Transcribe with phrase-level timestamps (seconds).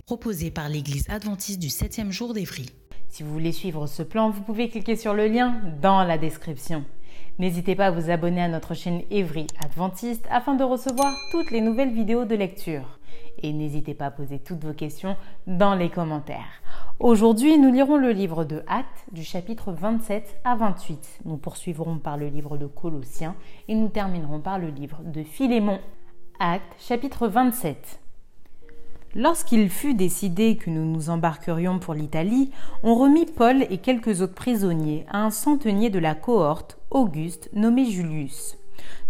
[0.00, 2.66] Proposée par l'Église adventiste du 7e jour d'Évry.
[3.08, 6.84] Si vous voulez suivre ce plan, vous pouvez cliquer sur le lien dans la description.
[7.38, 11.60] N'hésitez pas à vous abonner à notre chaîne Évry Adventiste afin de recevoir toutes les
[11.60, 12.98] nouvelles vidéos de lecture.
[13.42, 16.62] Et n'hésitez pas à poser toutes vos questions dans les commentaires.
[17.00, 21.20] Aujourd'hui, nous lirons le livre de Actes du chapitre 27 à 28.
[21.24, 23.34] Nous poursuivrons par le livre de Colossiens
[23.68, 25.80] et nous terminerons par le livre de Philémon.
[26.38, 28.00] Actes chapitre 27.
[29.16, 32.50] Lorsqu'il fut décidé que nous nous embarquerions pour l'Italie,
[32.82, 37.84] on remit Paul et quelques autres prisonniers à un centenier de la cohorte, Auguste, nommé
[37.84, 38.58] Julius.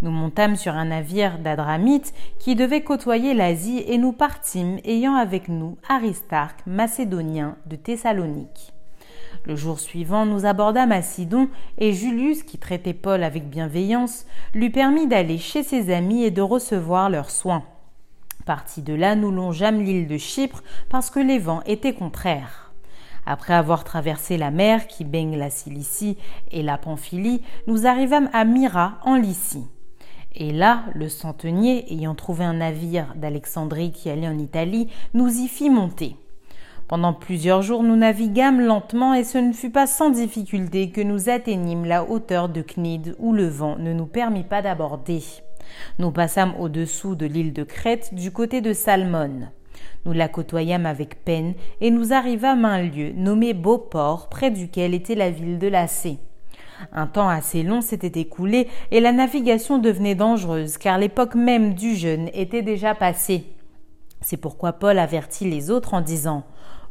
[0.03, 5.49] Nous montâmes sur un navire d'Adramite qui devait côtoyer l'Asie et nous partîmes ayant avec
[5.49, 8.75] nous Aristarque, macédonien de Thessalonique.
[9.47, 14.69] Le jour suivant, nous abordâmes à Sidon et Julius, qui traitait Paul avec bienveillance, lui
[14.69, 17.65] permit d'aller chez ses amis et de recevoir leurs soins.
[18.45, 22.73] Parti de là, nous longeâmes l'île de Chypre parce que les vents étaient contraires.
[23.27, 26.19] Après avoir traversé la mer qui baigne la Cilicie
[26.51, 29.67] et la Pamphylie, nous arrivâmes à Myra en Lycie.
[30.35, 35.49] Et là, le centenier, ayant trouvé un navire d'Alexandrie qui allait en Italie, nous y
[35.49, 36.17] fit monter.
[36.87, 41.31] Pendant plusieurs jours, nous naviguâmes lentement et ce ne fut pas sans difficulté que nous
[41.31, 45.23] atteignîmes la hauteur de Cnide où le vent ne nous permit pas d'aborder.
[45.99, 49.51] Nous passâmes au-dessous de l'île de Crète du côté de Salmone.
[50.05, 54.95] Nous la côtoyâmes avec peine et nous arrivâmes à un lieu nommé Beauport près duquel
[54.95, 56.19] était la ville de Lacé.
[56.93, 61.95] Un temps assez long s'était écoulé et la navigation devenait dangereuse car l'époque même du
[61.95, 63.54] jeûne était déjà passée.
[64.25, 66.45] C'est pourquoi Paul avertit les autres en disant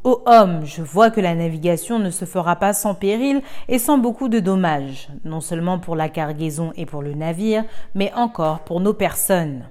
[0.03, 3.97] Ô homme, je vois que la navigation ne se fera pas sans péril et sans
[3.97, 7.63] beaucoup de dommages, non seulement pour la cargaison et pour le navire,
[7.95, 9.63] mais encore pour nos personnes.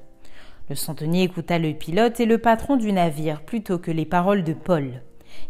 [0.71, 4.55] Le centenier écouta le pilote et le patron du navire plutôt que les paroles de
[4.55, 5.03] Paul.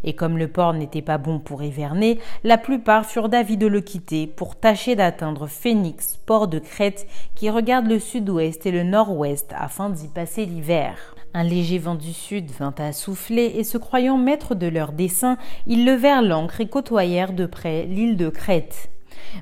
[0.03, 3.81] Et comme le port n'était pas bon pour hiverner, la plupart furent d'avis de le
[3.81, 9.51] quitter pour tâcher d'atteindre Phénix, port de Crète, qui regarde le sud-ouest et le nord-ouest
[9.57, 11.12] afin d'y passer l'hiver.
[11.35, 15.37] Un léger vent du sud vint à souffler, et se croyant maîtres de leur dessein,
[15.65, 18.91] ils levèrent l'ancre et côtoyèrent de près l'île de Crète.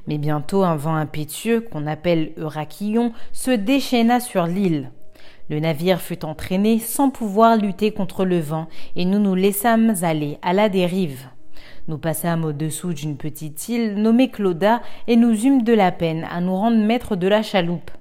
[0.07, 4.91] Mais bientôt un vent impétueux, qu'on appelle Euraquillon, se déchaîna sur l'île.
[5.49, 10.37] Le navire fut entraîné sans pouvoir lutter contre le vent, et nous nous laissâmes aller
[10.41, 11.27] à la dérive.
[11.89, 16.39] Nous passâmes au-dessous d'une petite île nommée Clauda, et nous eûmes de la peine à
[16.39, 17.91] nous rendre maîtres de la chaloupe.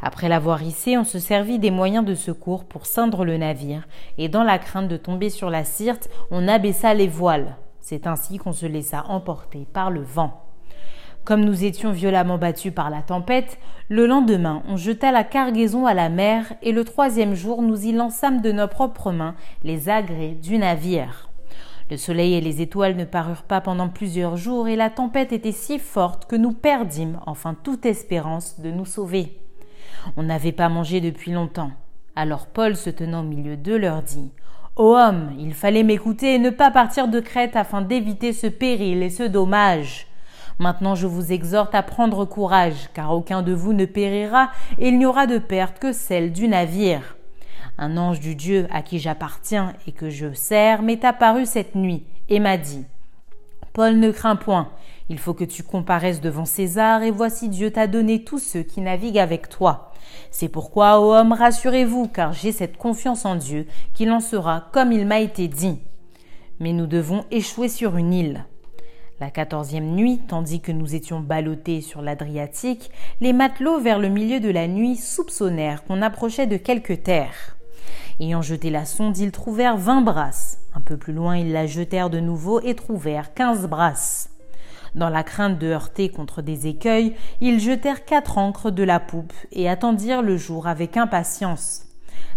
[0.00, 4.28] Après l'avoir hissé, on se servit des moyens de secours pour ceindre le navire, et
[4.28, 7.56] dans la crainte de tomber sur la Syrte, on abaissa les voiles.
[7.80, 10.44] C'est ainsi qu'on se laissa emporter par le vent.
[11.24, 15.94] Comme nous étions violemment battus par la tempête, le lendemain on jeta la cargaison à
[15.94, 19.34] la mer, et le troisième jour nous y lançâmes de nos propres mains
[19.64, 21.28] les agrès du navire.
[21.90, 25.52] Le soleil et les étoiles ne parurent pas pendant plusieurs jours, et la tempête était
[25.52, 29.47] si forte que nous perdîmes enfin toute espérance de nous sauver.
[30.16, 31.70] On n'avait pas mangé depuis longtemps.
[32.16, 34.32] Alors Paul, se tenant au milieu d'eux, leur dit
[34.76, 39.02] Ô homme, il fallait m'écouter et ne pas partir de Crète afin d'éviter ce péril
[39.02, 40.06] et ce dommage.
[40.58, 44.98] Maintenant je vous exhorte à prendre courage, car aucun de vous ne périra, et il
[44.98, 47.16] n'y aura de perte que celle du navire.
[47.76, 52.04] Un ange du Dieu à qui j'appartiens et que je sers m'est apparu cette nuit,
[52.28, 52.84] et m'a dit
[53.72, 54.68] Paul ne crains point,
[55.08, 58.80] il faut que tu comparaisses devant César, et voici Dieu t'a donné tous ceux qui
[58.80, 59.92] naviguent avec toi.
[60.30, 64.92] C'est pourquoi, ô homme, rassurez-vous, car j'ai cette confiance en Dieu, qu'il en sera comme
[64.92, 65.80] il m'a été dit.
[66.60, 68.44] Mais nous devons échouer sur une île.
[69.20, 72.90] La quatorzième nuit, tandis que nous étions ballottés sur l'Adriatique,
[73.20, 77.56] les matelots vers le milieu de la nuit soupçonnèrent qu'on approchait de quelque terre.
[78.20, 80.60] Ayant jeté la sonde, ils trouvèrent vingt brasses.
[80.74, 84.30] Un peu plus loin, ils la jetèrent de nouveau et trouvèrent quinze brasses.
[84.98, 89.32] Dans la crainte de heurter contre des écueils, ils jetèrent quatre ancres de la poupe
[89.52, 91.84] et attendirent le jour avec impatience.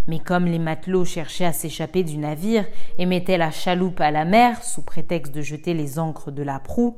[0.07, 2.65] Mais comme les matelots cherchaient à s'échapper du navire
[2.99, 6.59] et mettaient la chaloupe à la mer sous prétexte de jeter les ancres de la
[6.59, 6.97] proue,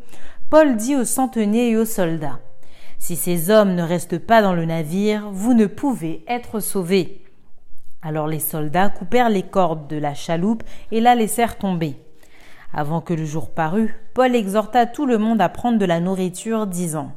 [0.50, 2.42] Paul dit aux centeniers et aux soldats
[3.00, 7.24] Si ces hommes ne restent pas dans le navire, vous ne pouvez être sauvés.
[8.02, 12.03] Alors les soldats coupèrent les cordes de la chaloupe et la laissèrent tomber.
[12.74, 16.68] Avant que le jour parût, Paul exhorta tout le monde à prendre de la nourriture,
[16.68, 17.12] disant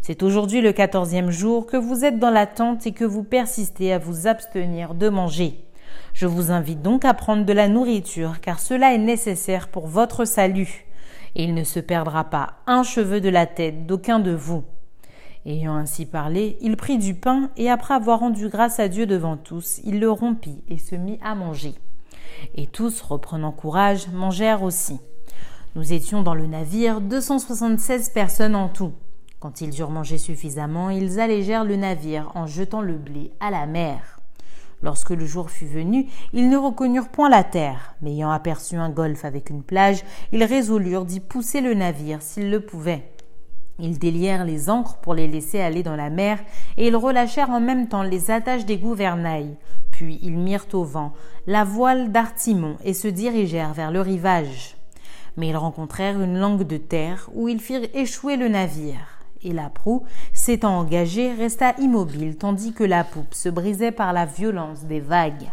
[0.00, 3.92] c'est aujourd'hui le quatorzième jour que vous êtes dans la tente et que vous persistez
[3.92, 5.64] à vous abstenir de manger.
[6.14, 10.24] Je vous invite donc à prendre de la nourriture, car cela est nécessaire pour votre
[10.24, 10.86] salut.
[11.34, 14.64] Et il ne se perdra pas un cheveu de la tête d'aucun de vous.
[15.46, 19.36] Ayant ainsi parlé, il prit du pain, et après avoir rendu grâce à Dieu devant
[19.36, 21.74] tous, il le rompit et se mit à manger.
[22.54, 25.00] Et tous, reprenant courage, mangèrent aussi.
[25.76, 28.92] Nous étions dans le navire 276 personnes en tout.
[29.38, 33.66] Quand ils eurent mangé suffisamment, ils allégèrent le navire en jetant le blé à la
[33.66, 34.18] mer.
[34.82, 38.90] Lorsque le jour fut venu, ils ne reconnurent point la terre, mais ayant aperçu un
[38.90, 43.12] golfe avec une plage, ils résolurent d'y pousser le navire s'ils le pouvaient.
[43.80, 46.38] Ils délièrent les ancres pour les laisser aller dans la mer,
[46.76, 49.56] et ils relâchèrent en même temps les attaches des gouvernails.
[49.90, 51.12] Puis ils mirent au vent
[51.46, 54.76] la voile d'Artimon et se dirigèrent vers le rivage.
[55.36, 59.70] Mais ils rencontrèrent une langue de terre où ils firent échouer le navire et la
[59.70, 65.00] proue, s'étant engagée, resta immobile tandis que la poupe se brisait par la violence des
[65.00, 65.48] vagues.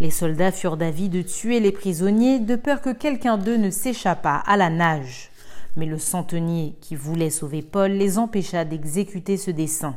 [0.00, 4.42] Les soldats furent d'avis de tuer les prisonniers de peur que quelqu'un d'eux ne s'échappât
[4.46, 5.30] à la nage.
[5.78, 9.96] Mais le centenier qui voulait sauver Paul les empêcha d'exécuter ce dessein.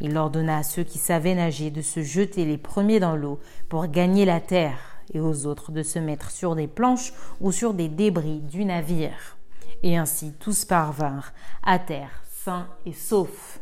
[0.00, 3.38] Il ordonna à ceux qui savaient nager de se jeter les premiers dans l'eau
[3.68, 4.76] pour gagner la terre
[5.14, 9.36] et aux autres de se mettre sur des planches ou sur des débris du navire.
[9.84, 11.30] Et ainsi tous parvinrent
[11.62, 13.60] à terre sain et sauf.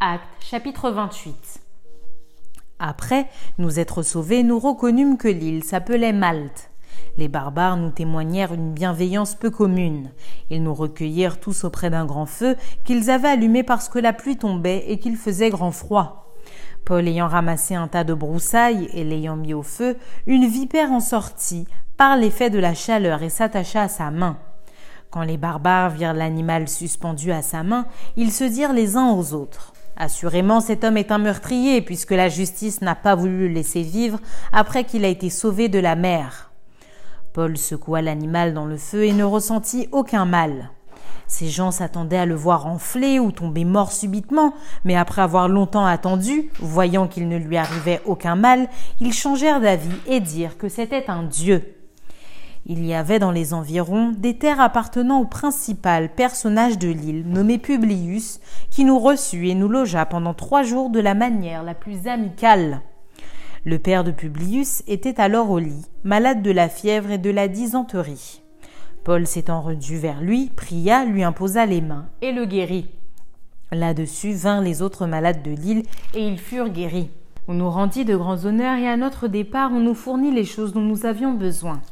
[0.00, 1.62] Acte chapitre 28.
[2.78, 3.26] Après
[3.56, 6.69] nous être sauvés, nous reconnûmes que l'île s'appelait Malte.
[7.18, 10.10] Les barbares nous témoignèrent une bienveillance peu commune.
[10.50, 14.36] Ils nous recueillirent tous auprès d'un grand feu qu'ils avaient allumé parce que la pluie
[14.36, 16.34] tombait et qu'il faisait grand froid.
[16.84, 21.00] Paul ayant ramassé un tas de broussailles et l'ayant mis au feu, une vipère en
[21.00, 21.66] sortit
[21.96, 24.38] par l'effet de la chaleur et s'attacha à sa main.
[25.10, 27.86] Quand les barbares virent l'animal suspendu à sa main,
[28.16, 29.72] ils se dirent les uns aux autres.
[29.96, 34.18] Assurément, cet homme est un meurtrier, puisque la justice n'a pas voulu le laisser vivre
[34.52, 36.49] après qu'il a été sauvé de la mer.
[37.32, 40.70] Paul secoua l'animal dans le feu et ne ressentit aucun mal.
[41.28, 44.52] Ces gens s'attendaient à le voir enfler ou tomber mort subitement,
[44.84, 48.68] mais après avoir longtemps attendu, voyant qu'il ne lui arrivait aucun mal,
[48.98, 51.76] ils changèrent d'avis et dirent que c'était un dieu.
[52.66, 57.58] Il y avait dans les environs des terres appartenant au principal personnage de l'île, nommé
[57.58, 62.08] Publius, qui nous reçut et nous logea pendant trois jours de la manière la plus
[62.08, 62.82] amicale.
[63.66, 67.46] Le père de Publius était alors au lit, malade de la fièvre et de la
[67.46, 68.40] dysenterie.
[69.04, 72.88] Paul s'étant rendu vers lui, pria, lui imposa les mains et le guérit.
[73.70, 75.82] Là-dessus vinrent les autres malades de l'île
[76.14, 77.10] et ils furent guéris.
[77.48, 80.72] On nous rendit de grands honneurs et à notre départ on nous fournit les choses
[80.72, 81.82] dont nous avions besoin.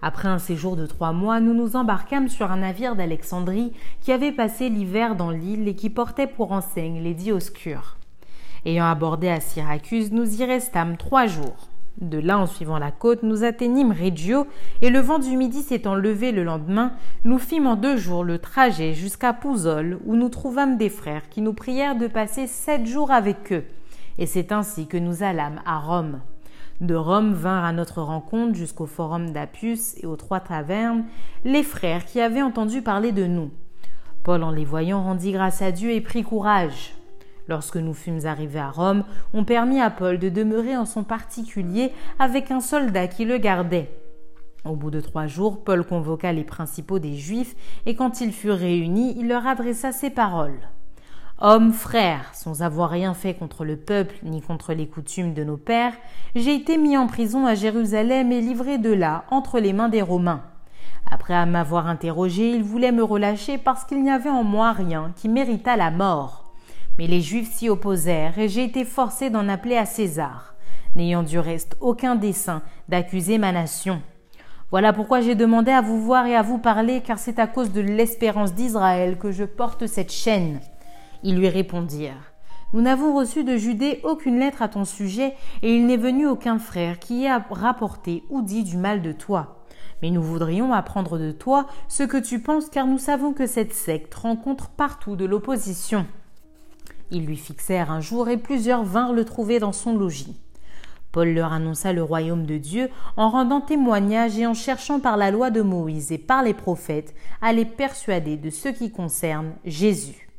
[0.00, 4.32] Après un séjour de trois mois, nous nous embarquâmes sur un navire d'Alexandrie qui avait
[4.32, 7.98] passé l'hiver dans l'île et qui portait pour enseigne les Dioscures.
[8.64, 11.68] Ayant abordé à Syracuse, nous y restâmes trois jours.
[12.00, 14.46] De là, en suivant la côte, nous atteignîmes Reggio,
[14.80, 16.92] et le vent du midi s'étant levé le lendemain,
[17.24, 21.42] nous fîmes en deux jours le trajet jusqu'à Pouzol, où nous trouvâmes des frères qui
[21.42, 23.64] nous prièrent de passer sept jours avec eux.
[24.18, 26.20] Et c'est ainsi que nous allâmes à Rome.
[26.80, 31.04] De Rome vinrent à notre rencontre jusqu'au forum d'Appius et aux trois tavernes
[31.44, 33.50] les frères qui avaient entendu parler de nous.
[34.22, 36.94] Paul, en les voyant, rendit grâce à Dieu et prit courage.
[37.48, 41.92] Lorsque nous fûmes arrivés à Rome, on permit à Paul de demeurer en son particulier
[42.18, 43.90] avec un soldat qui le gardait.
[44.64, 48.58] Au bout de trois jours, Paul convoqua les principaux des Juifs, et quand ils furent
[48.58, 50.60] réunis, il leur adressa ces paroles.
[51.40, 55.56] Hommes frères, sans avoir rien fait contre le peuple ni contre les coutumes de nos
[55.56, 55.94] pères,
[56.36, 60.02] j'ai été mis en prison à Jérusalem et livré de là entre les mains des
[60.02, 60.44] Romains.
[61.10, 65.28] Après m'avoir interrogé, ils voulaient me relâcher parce qu'il n'y avait en moi rien qui
[65.28, 66.41] méritât la mort.
[66.98, 70.54] Mais les Juifs s'y opposèrent et j'ai été forcé d'en appeler à César,
[70.94, 74.02] n'ayant du reste aucun dessein d'accuser ma nation.
[74.70, 77.72] Voilà pourquoi j'ai demandé à vous voir et à vous parler, car c'est à cause
[77.72, 80.60] de l'espérance d'Israël que je porte cette chaîne.
[81.22, 82.32] Ils lui répondirent
[82.72, 86.58] Nous n'avons reçu de Judée aucune lettre à ton sujet, et il n'est venu aucun
[86.58, 89.62] frère qui ait rapporté ou dit du mal de toi.
[90.00, 93.74] Mais nous voudrions apprendre de toi ce que tu penses, car nous savons que cette
[93.74, 96.06] secte rencontre partout de l'opposition.
[97.12, 100.40] Ils lui fixèrent un jour, et plusieurs vinrent le trouver dans son logis.
[101.12, 102.88] Paul leur annonça le royaume de Dieu
[103.18, 107.14] en rendant témoignage et en cherchant par la loi de Moïse et par les prophètes
[107.42, 110.30] à les persuader de ce qui concerne Jésus.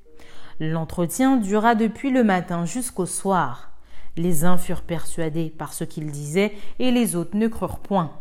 [0.59, 3.69] L'entretien dura depuis le matin jusqu'au soir.
[4.17, 8.13] Les uns furent persuadés par ce qu'ils disaient et les autres ne crurent point.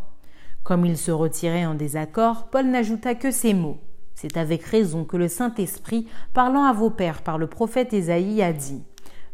[0.63, 3.81] Comme ils se retiraient en désaccord, Paul n'ajouta que ces mots.
[4.15, 8.53] C'est avec raison que le Saint-Esprit, parlant à vos pères par le prophète Ésaïe, a
[8.53, 8.83] dit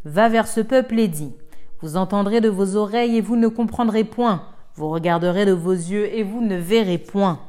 [0.04, 1.34] Va vers ce peuple et dis
[1.80, 4.42] Vous entendrez de vos oreilles et vous ne comprendrez point.
[4.74, 7.40] Vous regarderez de vos yeux et vous ne verrez point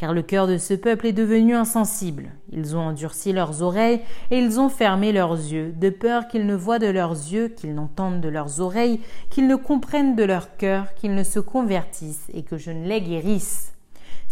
[0.00, 2.30] car le cœur de ce peuple est devenu insensible.
[2.50, 6.54] Ils ont endurci leurs oreilles et ils ont fermé leurs yeux, de peur qu'ils ne
[6.54, 10.94] voient de leurs yeux, qu'ils n'entendent de leurs oreilles, qu'ils ne comprennent de leur cœur,
[10.94, 13.74] qu'ils ne se convertissent et que je ne les guérisse.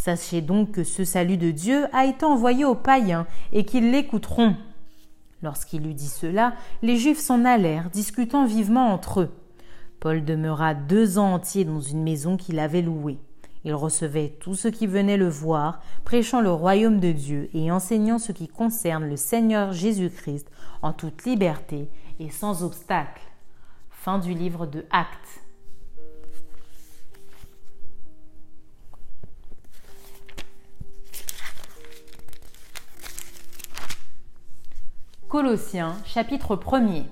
[0.09, 4.57] Sachez donc que ce salut de Dieu a été envoyé aux païens et qu'ils l'écouteront.
[5.43, 9.31] Lorsqu'il eut dit cela, les Juifs s'en allèrent, discutant vivement entre eux.
[10.01, 13.19] Paul demeura deux ans entiers dans une maison qu'il avait louée.
[13.65, 18.19] Il recevait tout ce qui venait le voir, prêchant le royaume de Dieu et enseignant
[18.19, 20.51] ce qui concerne le Seigneur Jésus-Christ
[20.81, 23.21] en toute liberté et sans obstacle.
[23.91, 25.43] Fin du livre de Actes.
[35.29, 37.05] Colossiens chapitre 1er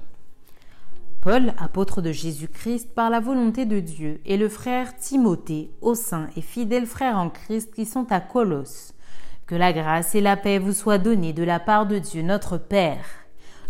[1.21, 6.29] Paul, apôtre de Jésus-Christ par la volonté de Dieu, et le frère Timothée, au sein
[6.35, 8.95] et fidèles frères en Christ qui sont à Colosse.
[9.47, 12.57] Que la grâce et la paix vous soient données de la part de Dieu notre
[12.57, 13.05] Père.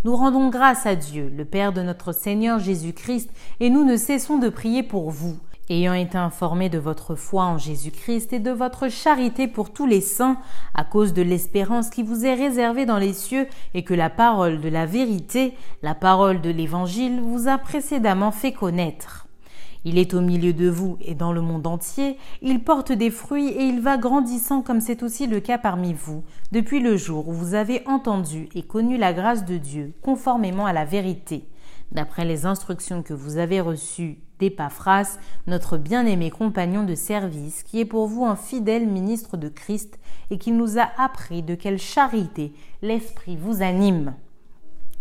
[0.04, 4.38] Nous rendons grâce à Dieu, le Père de notre Seigneur Jésus-Christ, et nous ne cessons
[4.38, 8.88] de prier pour vous, ayant été informés de votre foi en Jésus-Christ et de votre
[8.88, 10.38] charité pour tous les saints,
[10.74, 14.60] à cause de l'espérance qui vous est réservée dans les cieux, et que la parole
[14.60, 19.26] de la vérité, la parole de l'Évangile, vous a précédemment fait connaître.
[19.84, 23.50] Il est au milieu de vous et dans le monde entier, il porte des fruits
[23.50, 27.32] et il va grandissant comme c'est aussi le cas parmi vous, depuis le jour où
[27.32, 31.44] vous avez entendu et connu la grâce de Dieu, conformément à la vérité
[31.92, 37.84] d'après les instructions que vous avez reçues d'Épaphras, notre bien-aimé compagnon de service, qui est
[37.84, 39.98] pour vous un fidèle ministre de Christ
[40.30, 42.52] et qui nous a appris de quelle charité
[42.82, 44.14] l'Esprit vous anime.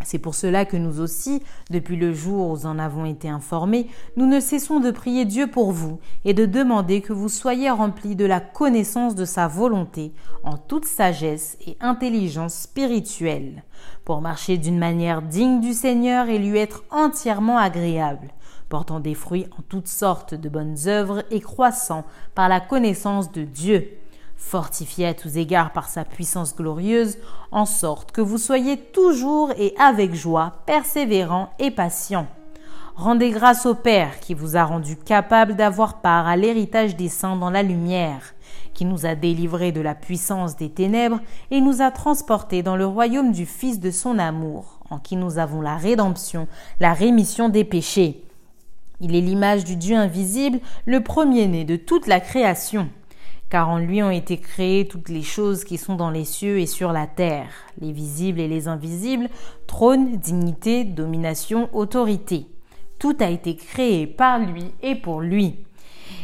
[0.04, 3.88] C'est pour cela que nous aussi, depuis le jour où nous en avons été informés,
[4.18, 8.16] nous ne cessons de prier Dieu pour vous et de demander que vous soyez remplis
[8.16, 10.14] de la connaissance de sa volonté
[10.44, 13.64] en toute sagesse et intelligence spirituelle,
[14.04, 18.28] pour marcher d'une manière digne du Seigneur et lui être entièrement agréable,
[18.76, 22.04] portant des fruits en toutes sortes de bonnes œuvres et croissant
[22.34, 23.90] par la connaissance de Dieu
[24.36, 27.18] fortifié à tous égards par sa puissance glorieuse,
[27.52, 32.28] en sorte que vous soyez toujours et avec joie persévérants et patients.
[32.98, 37.38] Rendez grâce au Père qui vous a rendu capable d'avoir part à l'héritage des saints
[37.38, 38.34] dans la lumière,
[38.74, 42.86] qui nous a délivrés de la puissance des ténèbres et nous a transportés dans le
[42.86, 46.50] royaume du Fils de son amour, en qui nous avons la rédemption,
[46.82, 48.25] la rémission des péchés.
[49.02, 52.90] Il est l'image du Dieu invisible, le premier-né de toute la création
[53.50, 56.66] car en lui ont été créées toutes les choses qui sont dans les cieux et
[56.66, 57.50] sur la terre,
[57.80, 59.30] les visibles et les invisibles,
[59.68, 62.48] trône, dignité, domination, autorité.
[63.00, 65.56] Tout a été créé par lui et pour lui.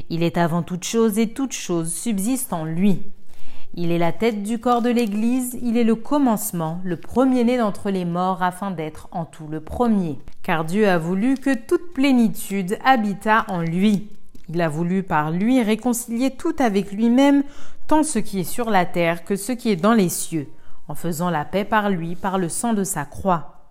[0.09, 3.03] Il est avant toute chose et toute chose subsiste en lui.
[3.73, 7.89] Il est la tête du corps de l'Église, il est le commencement, le premier-né d'entre
[7.89, 10.19] les morts, afin d'être en tout le premier.
[10.43, 14.09] Car Dieu a voulu que toute plénitude habitât en lui.
[14.49, 17.43] Il a voulu par lui réconcilier tout avec lui-même,
[17.87, 20.49] tant ce qui est sur la terre que ce qui est dans les cieux,
[20.89, 23.69] en faisant la paix par lui, par le sang de sa croix.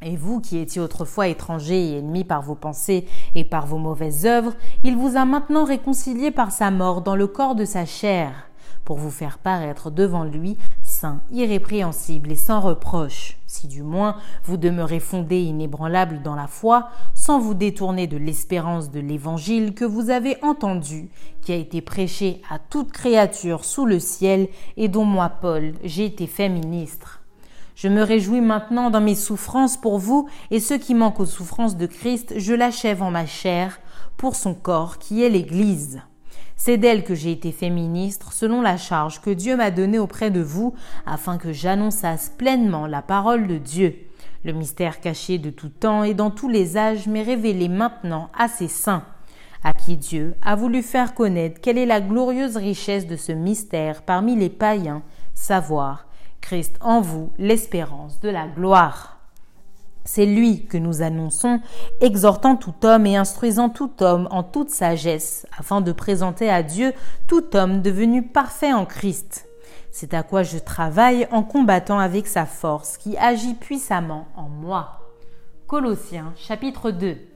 [0.00, 4.26] Et vous qui étiez autrefois étrangers et ennemis par vos pensées et par vos mauvaises
[4.26, 4.54] œuvres,
[4.84, 8.49] il vous a maintenant réconciliés par sa mort dans le corps de sa chair,
[8.84, 14.56] pour vous faire paraître devant lui saint, irrépréhensible et sans reproche, si du moins vous
[14.56, 20.10] demeurez fondé inébranlable dans la foi, sans vous détourner de l'espérance de l'Évangile que vous
[20.10, 21.08] avez entendu,
[21.42, 26.04] qui a été prêché à toute créature sous le ciel et dont moi, Paul, j'ai
[26.04, 27.20] été fait ministre.
[27.76, 31.76] Je me réjouis maintenant dans mes souffrances pour vous, et ce qui manque aux souffrances
[31.76, 33.80] de Christ, je l'achève en ma chair,
[34.16, 36.02] pour son corps qui est l'Église.
[36.62, 40.30] C'est d'elle que j'ai été fait ministre selon la charge que Dieu m'a donnée auprès
[40.30, 40.74] de vous,
[41.06, 43.96] afin que j'annonçasse pleinement la parole de Dieu.
[44.44, 48.46] Le mystère caché de tout temps et dans tous les âges m'est révélé maintenant à
[48.46, 49.06] ses saints,
[49.64, 54.02] à qui Dieu a voulu faire connaître quelle est la glorieuse richesse de ce mystère
[54.02, 55.02] parmi les païens,
[55.32, 56.08] savoir
[56.42, 59.19] Christ en vous, l'espérance de la gloire.
[60.04, 61.60] C'est lui que nous annonçons,
[62.00, 66.92] exhortant tout homme et instruisant tout homme en toute sagesse, afin de présenter à Dieu
[67.26, 69.46] tout homme devenu parfait en Christ.
[69.90, 75.00] C'est à quoi je travaille en combattant avec sa force qui agit puissamment en moi.
[75.66, 77.29] Colossiens chapitre 2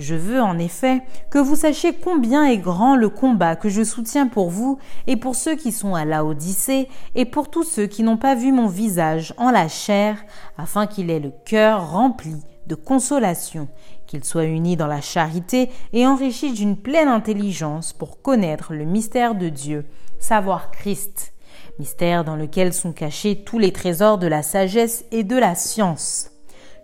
[0.00, 4.26] je veux en effet que vous sachiez combien est grand le combat que je soutiens
[4.26, 8.02] pour vous et pour ceux qui sont à la Odyssée et pour tous ceux qui
[8.02, 10.24] n'ont pas vu mon visage en la chair,
[10.58, 13.68] afin qu'il ait le cœur rempli de consolation,
[14.06, 19.34] qu'il soit uni dans la charité et enrichi d'une pleine intelligence pour connaître le mystère
[19.34, 19.86] de Dieu,
[20.18, 21.32] savoir Christ,
[21.78, 26.30] mystère dans lequel sont cachés tous les trésors de la sagesse et de la science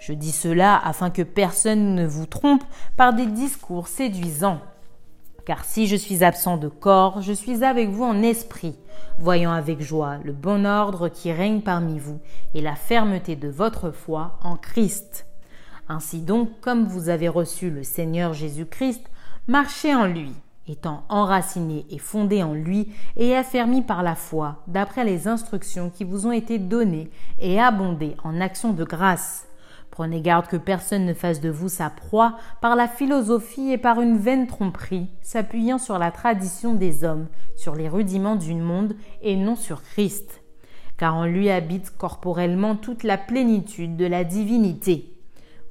[0.06, 2.62] je dis cela afin que personne ne vous trompe
[2.96, 4.60] par des discours séduisants.
[5.44, 8.76] Car si je suis absent de corps, je suis avec vous en esprit,
[9.18, 12.20] voyant avec joie le bon ordre qui règne parmi vous
[12.54, 15.26] et la fermeté de votre foi en Christ.
[15.88, 19.02] Ainsi donc, comme vous avez reçu le Seigneur Jésus-Christ,
[19.48, 20.30] marchez en lui,
[20.68, 26.04] étant enraciné et fondé en lui et affermi par la foi, d'après les instructions qui
[26.04, 27.10] vous ont été données
[27.40, 29.48] et abondées en actions de grâce
[29.96, 34.02] Prenez garde que personne ne fasse de vous sa proie par la philosophie et par
[34.02, 39.36] une vaine tromperie, s'appuyant sur la tradition des hommes, sur les rudiments du monde et
[39.36, 40.42] non sur Christ.
[40.98, 45.14] Car en lui habite corporellement toute la plénitude de la divinité.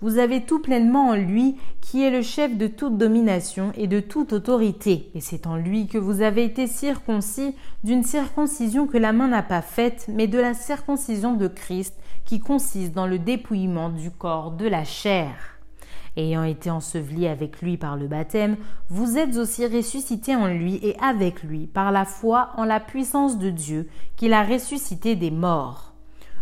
[0.02, 4.00] Vous avez tout pleinement en lui qui est le chef de toute domination et de
[4.00, 5.12] toute autorité.
[5.14, 7.54] Et c'est en lui que vous avez été circoncis
[7.84, 11.94] d'une circoncision que la main n'a pas faite, mais de la circoncision de Christ
[12.26, 15.34] qui consiste dans le dépouillement du corps de la chair.
[16.18, 18.56] Ayant été ensevelis avec lui par le baptême,
[18.90, 23.38] vous êtes aussi ressuscités en lui et avec lui par la foi en la puissance
[23.38, 25.94] de Dieu qu'il a ressuscité des morts.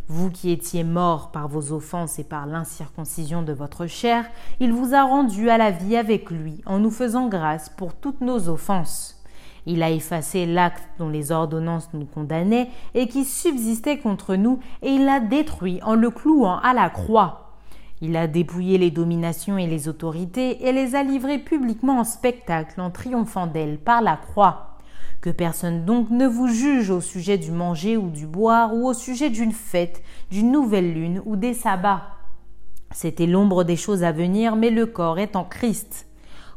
[0.07, 4.25] Vous qui étiez morts par vos offenses et par l'incirconcision de votre chair,
[4.59, 8.21] il vous a rendus à la vie avec lui en nous faisant grâce pour toutes
[8.21, 9.22] nos offenses.
[9.65, 14.89] Il a effacé l'acte dont les ordonnances nous condamnaient et qui subsistait contre nous, et
[14.89, 17.53] il l'a détruit en le clouant à la croix.
[18.01, 22.81] Il a dépouillé les dominations et les autorités et les a livrées publiquement en spectacle
[22.81, 24.77] en triomphant d'elles par la croix.
[25.21, 28.93] Que personne donc ne vous juge au sujet du manger ou du boire ou au
[28.93, 32.09] sujet d'une fête, d'une nouvelle lune ou des sabbats.
[32.91, 36.05] C'était l'ombre des choses à venir, mais le corps est en Christ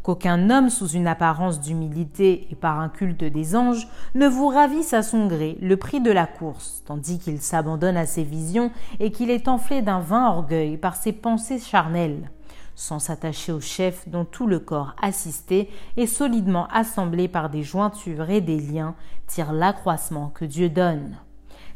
[0.07, 4.95] qu'aucun homme sous une apparence d'humilité et par un culte des anges ne vous ravisse
[4.95, 9.11] à son gré le prix de la course, tandis qu'il s'abandonne à ses visions et
[9.11, 12.31] qu'il est enflé d'un vain orgueil par ses pensées charnelles,
[12.77, 18.31] sans s'attacher au chef dont tout le corps assisté et solidement assemblé par des jointures
[18.31, 18.95] et des liens
[19.27, 21.17] tire l'accroissement que Dieu donne.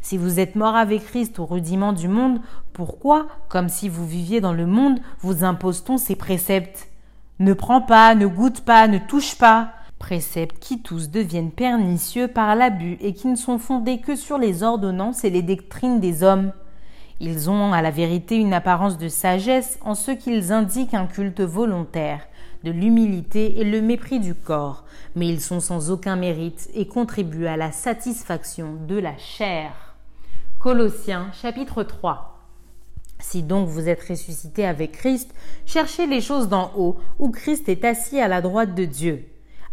[0.02, 2.40] Si vous êtes mort avec Christ au rudiment du monde,
[2.74, 6.89] pourquoi, comme si vous viviez dans le monde, vous impose-t-on ces préceptes?
[7.40, 9.72] Ne prends pas, ne goûte pas, ne touche pas.
[9.98, 14.62] Préceptes qui tous deviennent pernicieux par l'abus et qui ne sont fondés que sur les
[14.62, 16.52] ordonnances et les doctrines des hommes.
[17.18, 21.40] Ils ont à la vérité une apparence de sagesse en ce qu'ils indiquent un culte
[21.40, 22.26] volontaire,
[22.62, 24.84] de l'humilité et le mépris du corps,
[25.16, 29.94] mais ils sont sans aucun mérite et contribuent à la satisfaction de la chair.
[30.58, 32.29] Colossiens chapitre 3
[33.20, 35.32] si donc vous êtes ressuscité avec Christ,
[35.66, 39.26] cherchez les choses d'en haut, où Christ est assis à la droite de Dieu.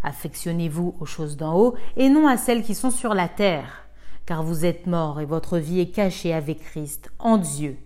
[0.03, 3.87] Affectionnez-vous aux choses d'en haut et non à celles qui sont sur la terre,
[4.25, 7.77] car vous êtes morts et votre vie est cachée avec Christ en Dieu.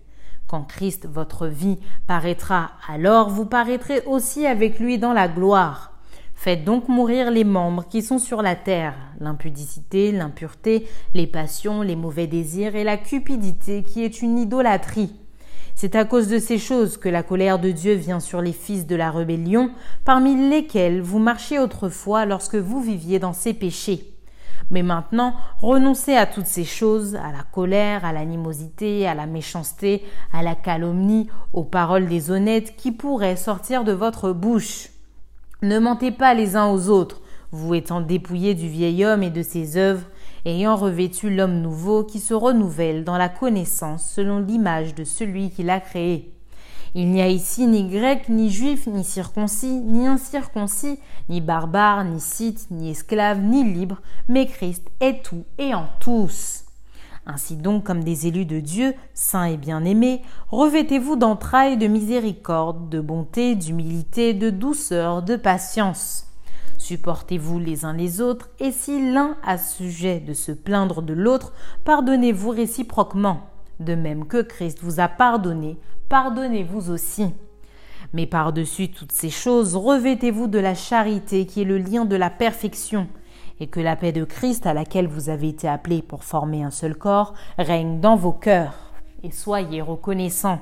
[0.47, 5.93] Quand Christ, votre vie, paraîtra, alors vous paraîtrez aussi avec lui dans la gloire.
[6.35, 11.95] Faites donc mourir les membres qui sont sur la terre, l'impudicité, l'impureté, les passions, les
[11.95, 15.20] mauvais désirs et la cupidité qui est une idolâtrie
[15.75, 18.85] c'est à cause de ces choses que la colère de Dieu vient sur les fils
[18.85, 19.71] de la rébellion,
[20.05, 24.11] parmi lesquels vous marchiez autrefois lorsque vous viviez dans ces péchés.
[24.69, 30.03] Mais maintenant, renoncez à toutes ces choses, à la colère, à l'animosité, à la méchanceté,
[30.31, 34.89] à la calomnie, aux paroles déshonnêtes qui pourraient sortir de votre bouche.
[35.61, 39.43] Ne mentez pas les uns aux autres, vous étant dépouillés du vieil homme et de
[39.43, 40.05] ses œuvres,
[40.45, 45.63] ayant revêtu l'homme nouveau qui se renouvelle dans la connaissance selon l'image de celui qui
[45.63, 46.33] l'a créé.
[46.93, 50.99] Il n'y a ici ni grec, ni juif, ni circoncis, ni incirconcis,
[51.29, 56.65] ni barbare, ni scythe, ni esclave, ni libre, mais Christ est tout et en tous.
[57.25, 62.99] Ainsi donc, comme des élus de Dieu, saints et bien-aimés, revêtez-vous d'entrailles de miséricorde, de
[62.99, 66.30] bonté, d'humilité, de douceur, de patience.
[66.81, 71.53] Supportez-vous les uns les autres, et si l'un a sujet de se plaindre de l'autre,
[71.83, 73.41] pardonnez-vous réciproquement,
[73.79, 75.77] de même que Christ vous a pardonné,
[76.09, 77.35] pardonnez-vous aussi.
[78.13, 82.31] Mais par-dessus toutes ces choses, revêtez-vous de la charité qui est le lien de la
[82.31, 83.07] perfection,
[83.59, 86.71] et que la paix de Christ à laquelle vous avez été appelés pour former un
[86.71, 88.91] seul corps règne dans vos cœurs,
[89.21, 90.59] et soyez reconnaissants.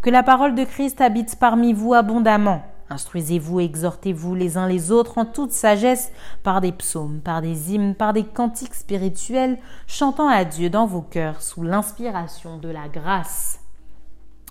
[0.00, 2.62] Que la parole de Christ habite parmi vous abondamment.
[2.92, 6.10] Instruisez-vous, exhortez-vous les uns les autres en toute sagesse
[6.42, 11.00] par des psaumes, par des hymnes, par des cantiques spirituels, chantant à Dieu dans vos
[11.00, 13.60] cœurs sous l'inspiration de la grâce.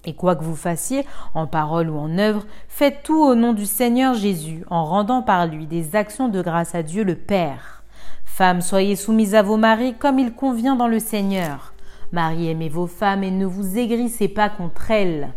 [0.05, 3.65] Et quoi que vous fassiez, en parole ou en œuvre, faites tout au nom du
[3.65, 7.83] Seigneur Jésus, en rendant par lui des actions de grâce à Dieu le Père.
[8.23, 11.73] Femmes, soyez soumises à vos maris comme il convient dans le Seigneur.
[12.13, 15.33] Marie, aimez vos femmes et ne vous aigrissez pas contre elles.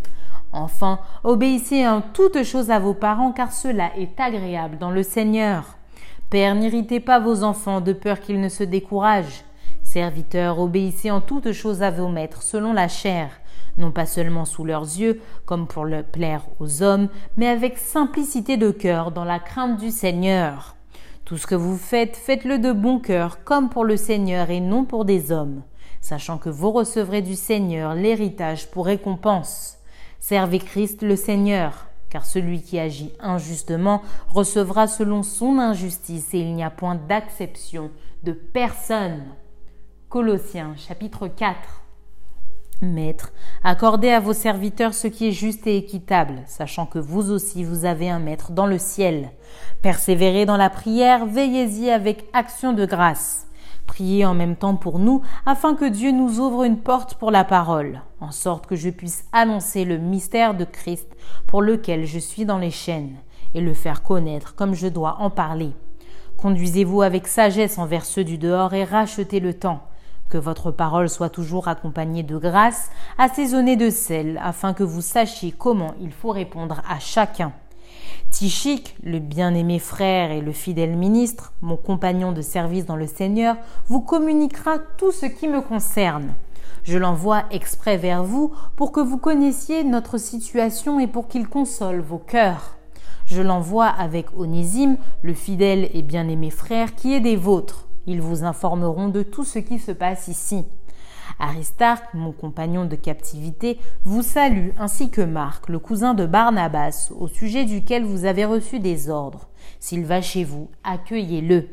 [0.53, 5.77] Enfin, obéissez en toutes choses à vos parents, car cela est agréable dans le Seigneur.
[6.29, 9.45] Père, n'irritez pas vos enfants de peur qu'ils ne se découragent.
[9.83, 13.31] Serviteurs, obéissez en toutes choses à vos maîtres, selon la chair,
[13.79, 18.57] non pas seulement sous leurs yeux, comme pour le plaire aux hommes, mais avec simplicité
[18.57, 20.77] de cœur, dans la crainte du Seigneur.
[21.25, 24.85] Tout ce que vous faites, faites-le de bon cœur, comme pour le Seigneur et non
[24.85, 25.63] pour des hommes,
[26.01, 29.79] sachant que vous recevrez du Seigneur l'héritage pour récompense.
[30.23, 36.55] Servez Christ le Seigneur, car celui qui agit injustement recevra selon son injustice et il
[36.55, 37.91] n'y a point d'acception
[38.23, 39.25] de personne.
[40.09, 41.59] Colossiens chapitre 4
[42.83, 43.33] Maître,
[43.65, 47.85] accordez à vos serviteurs ce qui est juste et équitable, sachant que vous aussi vous
[47.85, 49.33] avez un maître dans le ciel.
[49.83, 53.49] Persévérez dans la prière, veillez-y avec action de grâce.
[53.87, 57.45] Priez en même temps pour nous, afin que Dieu nous ouvre une porte pour la
[57.45, 61.09] parole, en sorte que je puisse annoncer le mystère de Christ
[61.47, 63.17] pour lequel je suis dans les chaînes,
[63.55, 65.73] et le faire connaître comme je dois en parler.
[66.39, 69.83] Conduisez-vous avec sagesse envers ceux du dehors et rachetez le temps.
[70.29, 75.53] Que votre parole soit toujours accompagnée de grâce, assaisonnée de sel, afin que vous sachiez
[75.53, 77.53] comment il faut répondre à chacun.
[78.33, 83.57] Tichique, le bien-aimé frère et le fidèle ministre, mon compagnon de service dans le Seigneur,
[83.89, 86.33] vous communiquera tout ce qui me concerne.
[86.83, 92.01] Je l'envoie exprès vers vous pour que vous connaissiez notre situation et pour qu'il console
[92.01, 92.79] vos cœurs.
[93.27, 97.87] Je l'envoie avec Onésime, le fidèle et bien-aimé frère qui est des vôtres.
[98.07, 100.65] Ils vous informeront de tout ce qui se passe ici.
[101.43, 107.27] Aristarque, mon compagnon de captivité, vous salue, ainsi que Marc, le cousin de Barnabas, au
[107.27, 109.49] sujet duquel vous avez reçu des ordres.
[109.81, 111.67] S'il va chez vous, accueillez-le.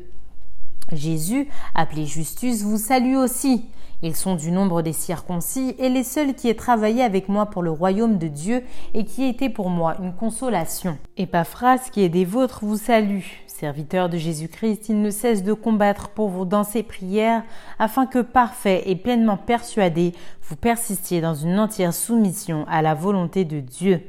[0.90, 3.64] Jésus, appelé Justus, vous salue aussi.
[4.02, 7.62] Ils sont du nombre des circoncis et les seuls qui aient travaillé avec moi pour
[7.62, 10.98] le royaume de Dieu et qui aient été pour moi une consolation.
[11.16, 13.22] Epaphras, qui est des vôtres, vous salue.
[13.60, 17.42] Serviteur de Jésus-Christ, il ne cesse de combattre pour vous dans ses prières,
[17.78, 20.14] afin que, parfait et pleinement persuadé,
[20.48, 24.00] vous persistiez dans une entière soumission à la volonté de Dieu.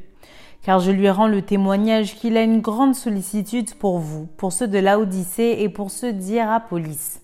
[0.63, 4.69] Car je lui rends le témoignage qu'il a une grande sollicitude pour vous, pour ceux
[4.69, 7.19] de Laodicée et pour ceux d'Hierapolis.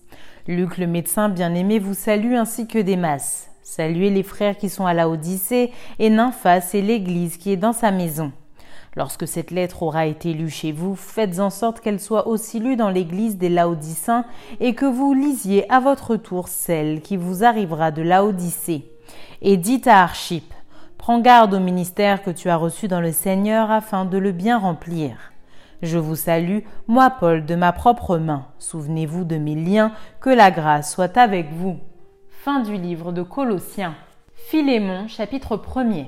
[0.46, 3.48] Luc, le médecin bien-aimé, vous salue ainsi que des masses.
[3.62, 7.90] Saluez les frères qui sont à Laodicée et Nymphas et l'Église qui est dans sa
[7.90, 8.32] maison.
[8.98, 12.74] Lorsque cette lettre aura été lue chez vous, faites en sorte qu'elle soit aussi lue
[12.74, 14.24] dans l'église des Laodiciens
[14.58, 18.90] et que vous lisiez à votre tour celle qui vous arrivera de Laodicée.
[19.40, 20.52] Et dites à Archip,
[20.96, 24.58] prends garde au ministère que tu as reçu dans le Seigneur afin de le bien
[24.58, 25.30] remplir.
[25.80, 28.46] Je vous salue, moi Paul, de ma propre main.
[28.58, 31.78] Souvenez-vous de mes liens, que la grâce soit avec vous.
[32.30, 33.94] Fin du livre de Colossiens.
[34.34, 36.06] Philémon, chapitre 1er.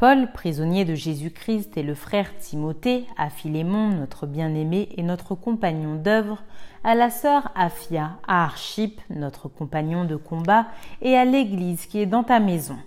[0.00, 5.96] Paul, prisonnier de Jésus-Christ, et le frère Timothée, à Philémon, notre bien-aimé et notre compagnon
[5.96, 6.42] d'œuvre,
[6.84, 10.68] à la sœur Aphia, à Archip, notre compagnon de combat,
[11.02, 12.78] et à l'Église qui est dans ta maison.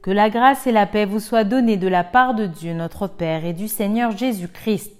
[0.00, 3.06] Que la grâce et la paix vous soient données de la part de Dieu notre
[3.06, 4.99] Père et du Seigneur Jésus-Christ.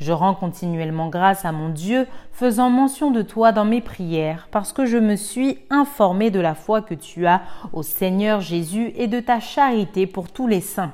[0.00, 4.72] Je rends continuellement grâce à mon Dieu, faisant mention de toi dans mes prières, parce
[4.72, 9.08] que je me suis informé de la foi que tu as au Seigneur Jésus et
[9.08, 10.92] de ta charité pour tous les saints.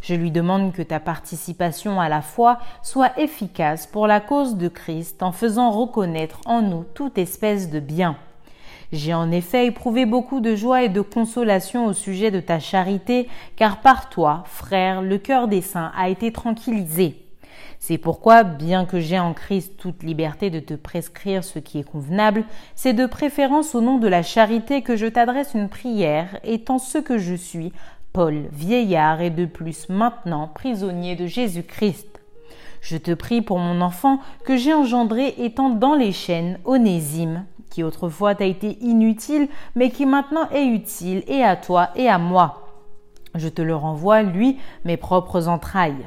[0.00, 4.68] Je lui demande que ta participation à la foi soit efficace pour la cause de
[4.68, 8.16] Christ en faisant reconnaître en nous toute espèce de bien.
[8.92, 13.28] J'ai en effet éprouvé beaucoup de joie et de consolation au sujet de ta charité,
[13.56, 17.27] car par toi, frère, le cœur des saints a été tranquillisé.
[17.88, 21.90] C'est pourquoi, bien que j'ai en Christ toute liberté de te prescrire ce qui est
[21.90, 26.76] convenable, c'est de préférence au nom de la charité que je t'adresse une prière, étant
[26.76, 27.72] ce que je suis,
[28.12, 32.20] Paul, vieillard et de plus maintenant prisonnier de Jésus-Christ.
[32.82, 37.82] Je te prie pour mon enfant que j'ai engendré étant dans les chaînes, Onésime, qui
[37.82, 42.68] autrefois t'a été inutile, mais qui maintenant est utile et à toi et à moi.
[43.34, 46.06] Je te le renvoie, lui, mes propres entrailles.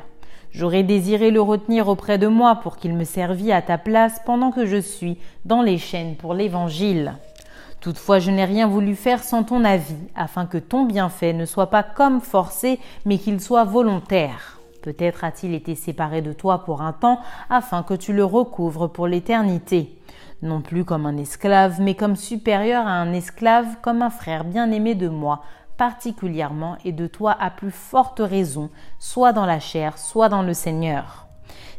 [0.53, 4.51] J'aurais désiré le retenir auprès de moi pour qu'il me servît à ta place pendant
[4.51, 7.13] que je suis dans les chaînes pour l'Évangile.
[7.79, 11.71] Toutefois, je n'ai rien voulu faire sans ton avis, afin que ton bienfait ne soit
[11.71, 14.59] pas comme forcé, mais qu'il soit volontaire.
[14.83, 19.07] Peut-être a-t-il été séparé de toi pour un temps, afin que tu le recouvres pour
[19.07, 19.95] l'éternité.
[20.43, 24.95] Non plus comme un esclave, mais comme supérieur à un esclave, comme un frère bien-aimé
[24.95, 25.43] de moi,
[25.81, 30.53] particulièrement et de toi à plus forte raison, soit dans la chair, soit dans le
[30.53, 31.25] Seigneur.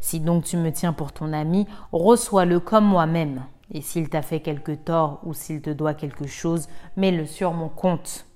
[0.01, 3.43] Si donc tu me tiens pour ton ami, reçois-le comme moi-même.
[3.71, 7.69] Et s'il t'a fait quelque tort ou s'il te doit quelque chose, mets-le sur mon
[7.69, 8.27] compte.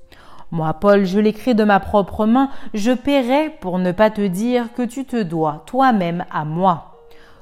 [0.53, 4.73] Moi, Paul, je l'écris de ma propre main, je paierai pour ne pas te dire
[4.73, 6.95] que tu te dois toi-même à moi.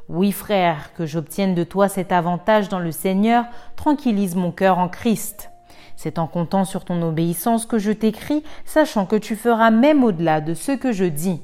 [0.09, 3.45] Oui, frère, que j'obtienne de toi cet avantage dans le Seigneur,
[3.77, 5.51] tranquillise mon cœur en Christ.
[5.97, 10.41] C'est en comptant sur ton obéissance que je t'écris, sachant que tu feras même au-delà
[10.41, 11.41] de ce que je dis.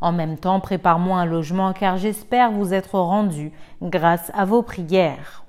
[0.00, 5.44] En même temps, prépare-moi un logement, car j'espère vous être rendu grâce à vos prières.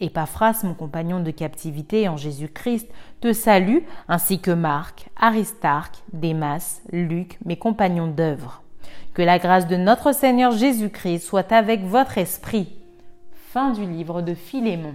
[0.00, 2.88] Epaphras, mon compagnon de captivité en Jésus-Christ,
[3.20, 8.62] te salue, ainsi que Marc, Aristarque, Démas, Luc, mes compagnons d'œuvre.
[9.12, 12.74] Que la grâce de notre Seigneur Jésus-Christ soit avec votre esprit.
[13.52, 14.94] Fin du livre de Philémon.